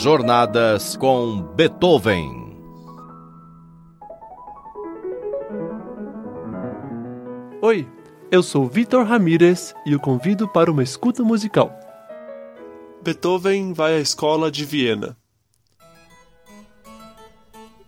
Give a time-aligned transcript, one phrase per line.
[0.00, 2.56] Jornadas com Beethoven.
[7.60, 7.84] Oi,
[8.30, 11.76] eu sou Vitor Ramírez e o convido para uma escuta musical.
[13.02, 15.16] Beethoven vai à escola de Viena.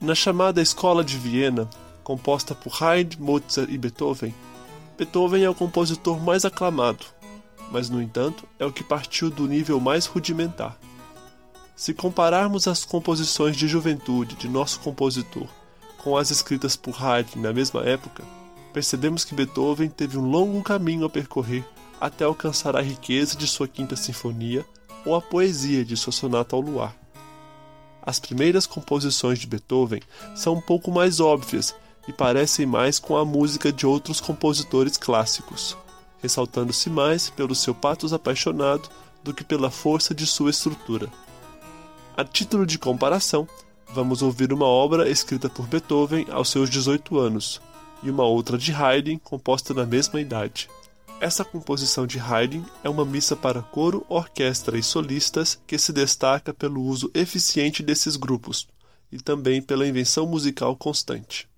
[0.00, 1.70] Na chamada Escola de Viena,
[2.02, 4.34] composta por Haydn, Mozart e Beethoven,
[4.98, 7.06] Beethoven é o compositor mais aclamado,
[7.70, 10.76] mas no entanto é o que partiu do nível mais rudimentar.
[11.76, 15.48] Se compararmos as composições de juventude de nosso compositor
[15.98, 18.24] com as escritas por Haydn na mesma época,
[18.72, 21.64] percebemos que Beethoven teve um longo caminho a percorrer
[22.00, 24.64] até alcançar a riqueza de sua Quinta Sinfonia
[25.04, 26.94] ou a poesia de sua Sonata ao Luar.
[28.02, 30.00] As primeiras composições de Beethoven
[30.34, 31.74] são um pouco mais óbvias
[32.08, 35.76] e parecem mais com a música de outros compositores clássicos,
[36.22, 38.88] ressaltando-se mais pelo seu patos apaixonado
[39.22, 41.10] do que pela força de sua estrutura.
[42.16, 43.48] A título de comparação,
[43.94, 47.60] vamos ouvir uma obra escrita por Beethoven aos seus 18 anos
[48.02, 50.68] e uma outra de Haydn composta na mesma idade.
[51.20, 56.54] Essa composição de Haydn é uma missa para coro, orquestra e solistas que se destaca
[56.54, 58.66] pelo uso eficiente desses grupos
[59.12, 61.49] e também pela invenção musical constante.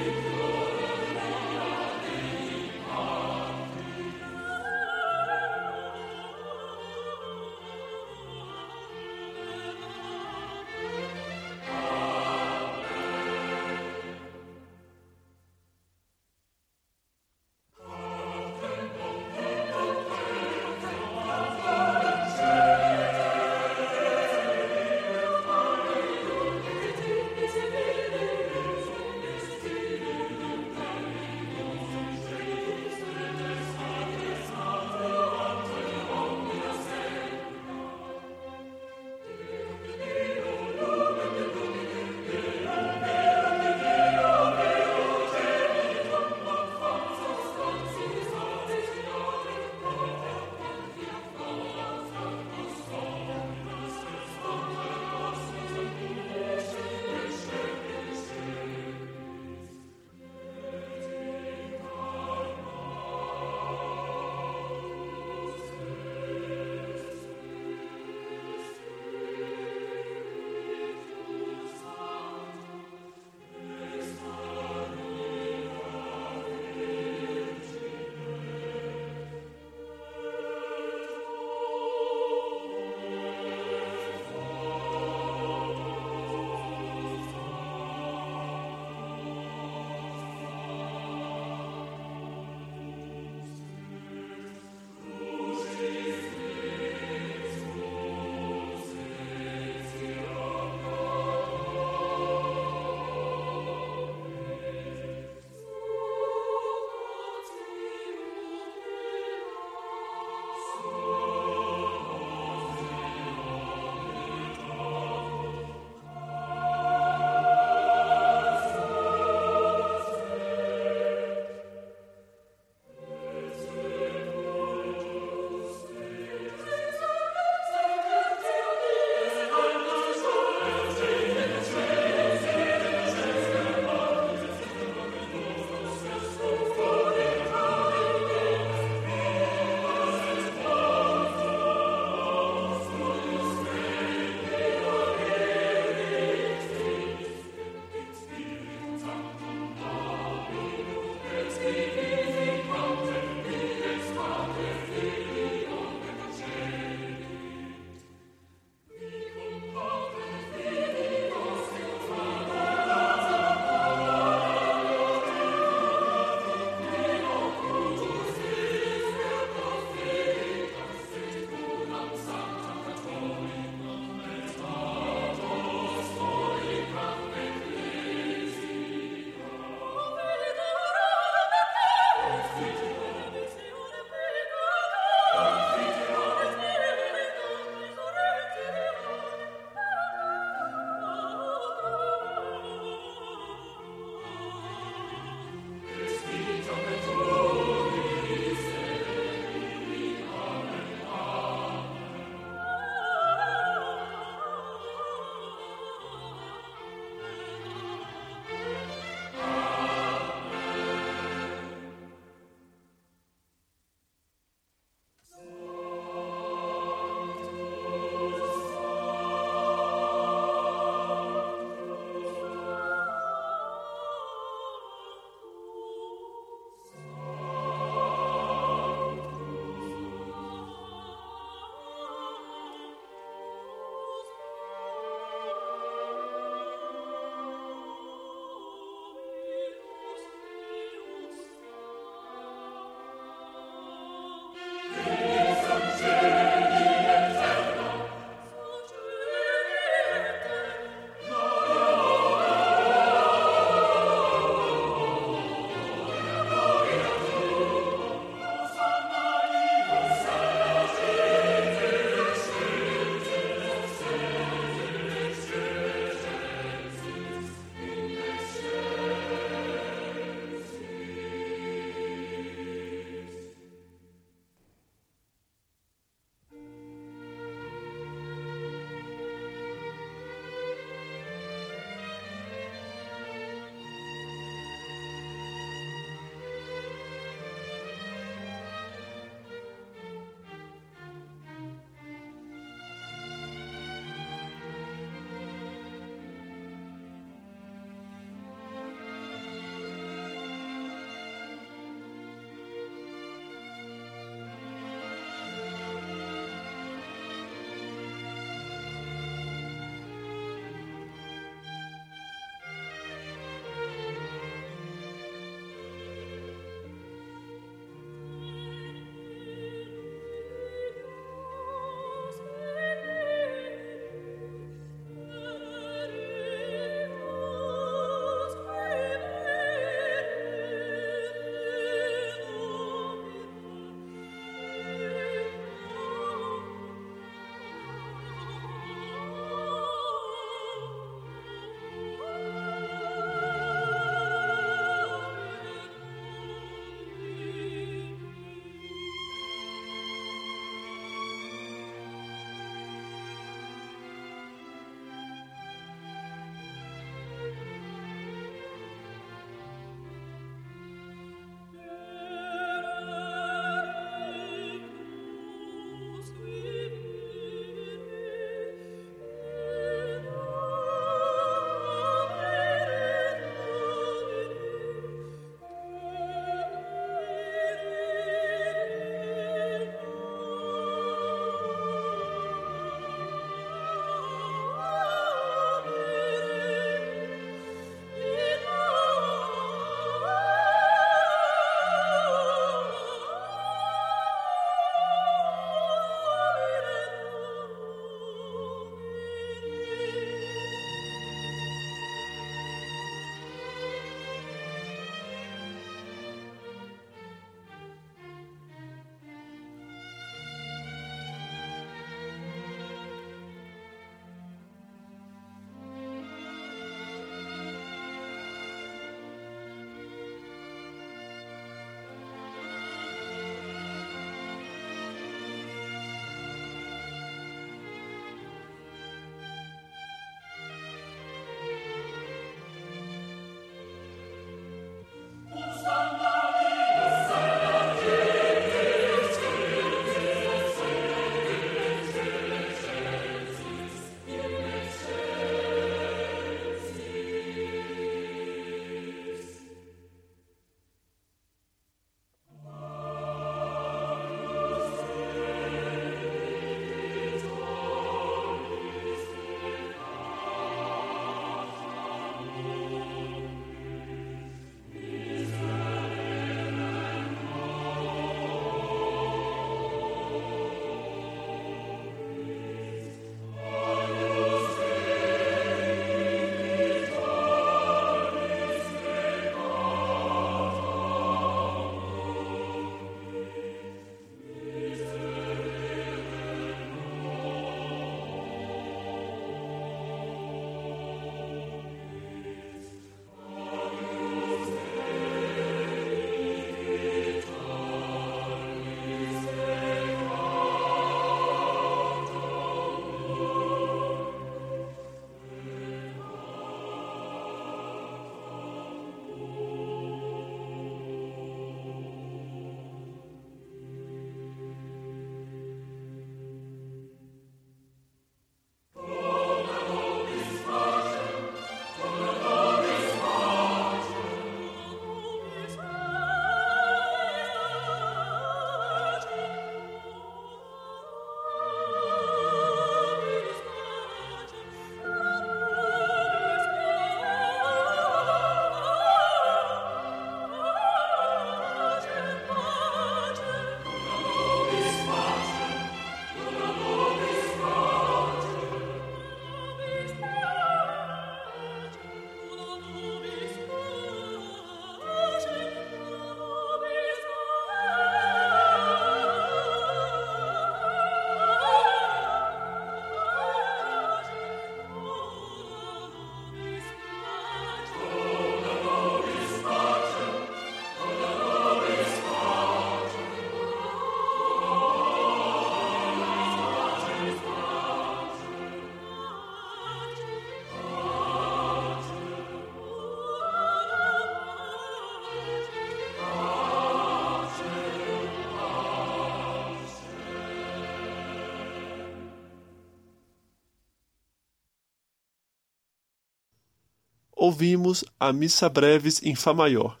[597.46, 600.00] Ouvimos a Missa Breves em Fá maior,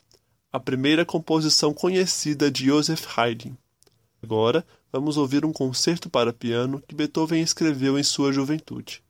[0.52, 3.54] a primeira composição conhecida de Joseph Haydn.
[4.20, 9.00] Agora, vamos ouvir um concerto para piano que Beethoven escreveu em sua juventude.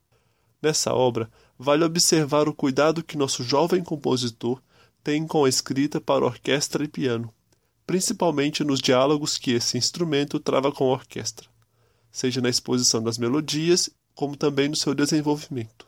[0.60, 4.60] Nessa obra, vale observar o cuidado que nosso jovem compositor
[5.02, 7.32] tem com a escrita para orquestra e piano,
[7.86, 11.48] principalmente nos diálogos que esse instrumento trava com a orquestra,
[12.12, 15.85] seja na exposição das melodias, como também no seu desenvolvimento.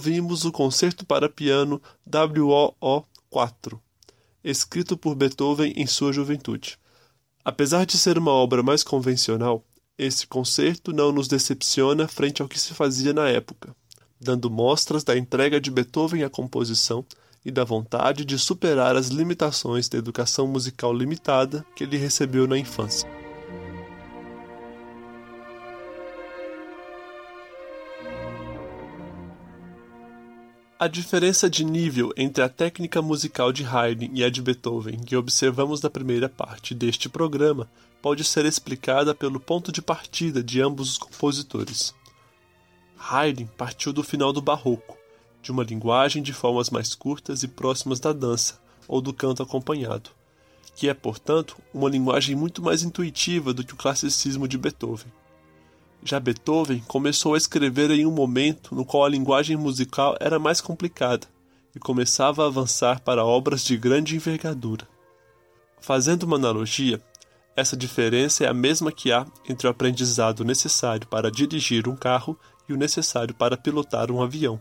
[0.00, 3.78] Ouvimos o Concerto para Piano WOO 4,
[4.42, 6.78] escrito por Beethoven em sua juventude.
[7.44, 9.62] Apesar de ser uma obra mais convencional,
[9.98, 13.76] esse concerto não nos decepciona frente ao que se fazia na época,
[14.18, 17.04] dando mostras da entrega de Beethoven à composição
[17.44, 22.56] e da vontade de superar as limitações da educação musical limitada que ele recebeu na
[22.56, 23.19] infância.
[30.82, 35.14] A diferença de nível entre a técnica musical de Haydn e a de Beethoven que
[35.14, 37.70] observamos na primeira parte deste programa
[38.00, 41.94] pode ser explicada pelo ponto de partida de ambos os compositores.
[42.98, 44.96] Haydn partiu do final do Barroco,
[45.42, 48.58] de uma linguagem de formas mais curtas e próximas da dança
[48.88, 50.08] ou do canto acompanhado,
[50.74, 55.12] que é, portanto, uma linguagem muito mais intuitiva do que o classicismo de Beethoven.
[56.02, 60.60] Já Beethoven começou a escrever em um momento no qual a linguagem musical era mais
[60.60, 61.26] complicada
[61.74, 64.88] e começava a avançar para obras de grande envergadura.
[65.80, 67.00] Fazendo uma analogia,
[67.54, 72.38] essa diferença é a mesma que há entre o aprendizado necessário para dirigir um carro
[72.68, 74.60] e o necessário para pilotar um avião.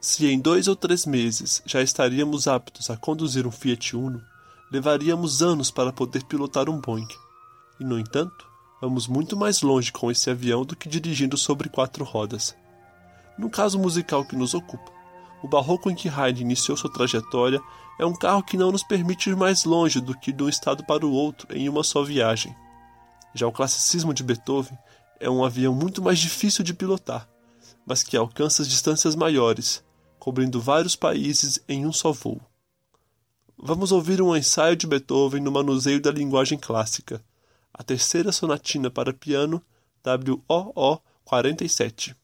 [0.00, 4.22] Se em dois ou três meses já estaríamos aptos a conduzir um Fiat Uno,
[4.70, 7.08] levaríamos anos para poder pilotar um Boeing.
[7.80, 8.46] E, no entanto,
[8.86, 12.54] Vamos muito mais longe com esse avião do que dirigindo sobre quatro rodas.
[13.36, 14.92] No caso musical que nos ocupa,
[15.42, 17.60] o barroco em que Haydn iniciou sua trajetória
[17.98, 20.84] é um carro que não nos permite ir mais longe do que de um estado
[20.84, 22.54] para o outro em uma só viagem.
[23.34, 24.78] Já o classicismo de Beethoven
[25.18, 27.28] é um avião muito mais difícil de pilotar,
[27.84, 29.82] mas que alcança distâncias maiores,
[30.16, 32.40] cobrindo vários países em um só voo.
[33.58, 37.20] Vamos ouvir um ensaio de Beethoven no manuseio da linguagem clássica
[37.78, 39.62] a terceira sonatina para piano
[40.02, 42.16] WOO 47.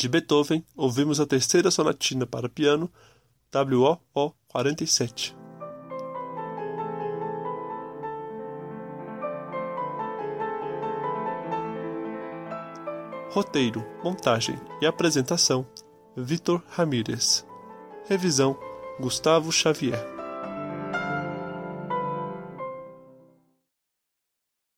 [0.00, 2.90] De Beethoven, ouvimos a terceira sonatina para piano,
[3.54, 5.36] WO 47.
[13.30, 15.66] Roteiro, montagem e apresentação:
[16.16, 17.46] Vitor Ramírez.
[18.08, 18.58] Revisão:
[18.98, 20.19] Gustavo Xavier.